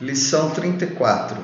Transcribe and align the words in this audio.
Lição 0.00 0.50
34. 0.50 1.36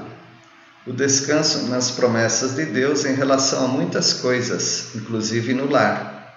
O 0.84 0.92
descanso 0.92 1.68
nas 1.68 1.92
promessas 1.92 2.57
de 2.57 2.65
Deus 2.65 3.04
em 3.04 3.15
relação 3.15 3.65
a 3.65 3.69
muitas 3.69 4.15
coisas, 4.15 4.92
inclusive 4.96 5.55
no 5.55 5.71
lar. 5.71 6.34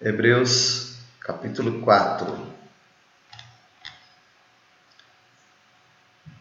Hebreus, 0.00 0.94
capítulo 1.20 1.80
4. 1.82 2.52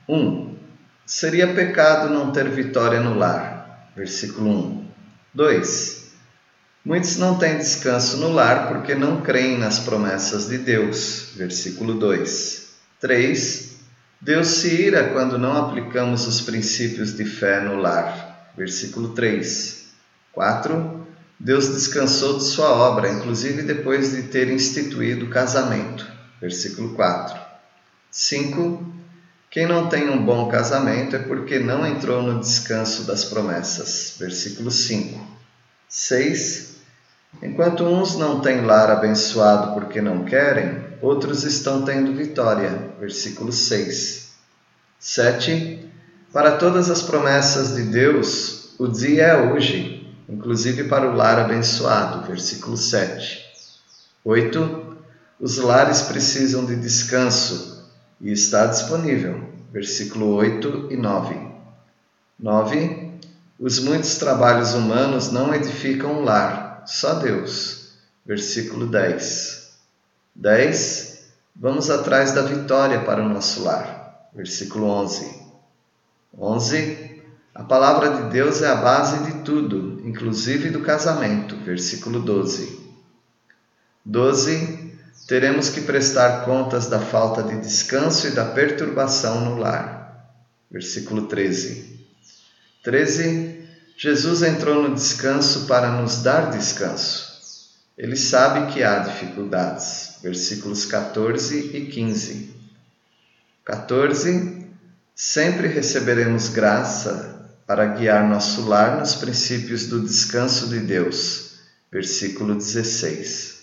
1. 0.08 0.58
Seria 1.06 1.54
pecado 1.54 2.10
não 2.10 2.32
ter 2.32 2.48
vitória 2.50 3.02
no 3.02 3.14
lar. 3.14 3.92
Versículo 3.94 4.50
1. 4.50 4.92
2. 5.34 6.12
Muitos 6.86 7.18
não 7.18 7.38
têm 7.38 7.58
descanso 7.58 8.16
no 8.16 8.32
lar 8.32 8.70
porque 8.70 8.96
não 8.96 9.22
creem 9.22 9.58
nas 9.58 9.80
promessas 9.80 10.48
de 10.48 10.58
Deus. 10.58 11.34
Versículo 11.36 11.96
2. 11.96 12.70
3. 13.02 13.72
Deus 14.22 14.50
se 14.50 14.68
ira 14.68 15.10
quando 15.10 15.40
não 15.40 15.58
aplicamos 15.58 16.28
os 16.28 16.42
princípios 16.42 17.18
de 17.18 17.26
fé 17.26 17.60
no 17.60 17.78
lar. 17.78 18.54
Versículo 18.56 19.16
3. 19.16 19.88
4. 20.32 21.08
Deus 21.40 21.70
descansou 21.70 22.38
de 22.38 22.44
sua 22.44 22.70
obra, 22.70 23.10
inclusive 23.10 23.64
depois 23.64 24.12
de 24.12 24.22
ter 24.24 24.48
instituído 24.52 25.26
o 25.26 25.30
casamento. 25.30 26.06
Versículo 26.40 26.94
4. 26.94 27.36
5. 28.12 28.94
Quem 29.50 29.66
não 29.66 29.90
tem 29.90 30.08
um 30.08 30.24
bom 30.24 30.48
casamento 30.50 31.16
é 31.16 31.20
porque 31.20 31.58
não 31.58 31.84
entrou 31.84 32.22
no 32.22 32.40
descanso 32.40 33.06
das 33.06 33.26
promessas. 33.26 34.18
Versículo 34.20 34.70
5. 34.70 35.20
6. 35.90 36.76
Enquanto 37.42 37.84
uns 37.86 38.16
não 38.20 38.40
têm 38.40 38.62
lar 38.62 38.92
abençoado 38.92 39.74
porque 39.74 40.00
não 40.00 40.26
querem, 40.26 40.91
outros 41.02 41.44
estão 41.44 41.84
tendo 41.84 42.14
vitória. 42.14 42.94
Versículo 43.00 43.52
6. 43.52 44.32
7. 45.00 45.90
Para 46.32 46.58
todas 46.58 46.90
as 46.90 47.02
promessas 47.02 47.76
de 47.76 47.84
Deus, 47.84 48.76
o 48.80 48.88
dia 48.88 49.24
é 49.24 49.52
hoje, 49.52 50.16
inclusive 50.30 50.86
para 50.86 51.10
o 51.10 51.16
lar 51.16 51.40
abençoado. 51.40 52.28
Versículo 52.28 52.78
7. 52.78 53.44
8. 54.24 54.98
Os 55.40 55.58
lares 55.58 56.04
precisam 56.04 56.66
de 56.66 56.76
descanso 56.76 57.90
e 58.22 58.32
está 58.32 58.68
disponível. 58.68 59.50
Versículo 59.74 60.36
8 60.36 60.88
e 60.92 60.98
9. 60.98 61.36
9. 62.40 63.12
Os 63.60 63.80
muitos 63.80 64.16
trabalhos 64.18 64.74
humanos 64.74 65.32
não 65.32 65.54
edificam 65.54 66.20
um 66.20 66.24
lar 66.24 66.84
só 66.86 67.16
Deus. 67.16 67.92
Versículo 68.26 68.88
10. 68.88 69.61
10. 70.36 71.32
Vamos 71.56 71.90
atrás 71.90 72.32
da 72.32 72.42
vitória 72.42 73.02
para 73.02 73.24
o 73.24 73.30
nosso 73.30 73.64
lar. 73.64 74.30
Versículo 74.34 74.88
11. 74.88 75.42
11. 76.38 77.22
A 77.54 77.64
palavra 77.64 78.10
de 78.10 78.30
Deus 78.32 78.62
é 78.62 78.68
a 78.68 78.76
base 78.76 79.24
de 79.26 79.44
tudo, 79.44 80.02
inclusive 80.06 80.70
do 80.70 80.82
casamento. 80.82 81.56
Versículo 81.58 82.20
12. 82.20 82.80
12. 84.06 84.92
Teremos 85.28 85.70
que 85.70 85.82
prestar 85.82 86.46
contas 86.46 86.88
da 86.88 87.00
falta 87.00 87.44
de 87.44 87.60
descanso 87.60 88.28
e 88.28 88.32
da 88.32 88.46
perturbação 88.46 89.42
no 89.46 89.58
lar. 89.58 90.34
Versículo 90.70 91.28
13. 91.28 92.00
13 92.84 93.62
Jesus 94.02 94.42
entrou 94.42 94.82
no 94.82 94.96
descanso 94.96 95.68
para 95.68 95.92
nos 95.92 96.24
dar 96.24 96.50
descanso. 96.50 97.31
Ele 97.98 98.16
sabe 98.16 98.74
que 98.74 98.84
há 98.84 99.00
dificuldades. 99.00 100.18
Versículos 100.22 100.86
14 100.86 101.76
e 101.76 101.86
15. 101.88 102.56
14. 103.66 104.66
Sempre 105.16 105.68
receberemos 105.68 106.50
graça 106.50 107.50
para 107.68 107.86
guiar 107.86 108.28
nosso 108.28 108.68
lar 108.68 109.00
nos 109.00 109.16
princípios 109.16 109.88
do 109.88 110.02
descanso 110.02 110.68
de 110.68 110.80
Deus. 110.80 111.60
Versículo 111.92 112.56
16. 112.56 113.61